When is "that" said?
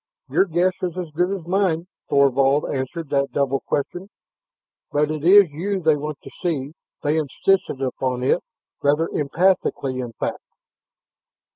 3.09-3.31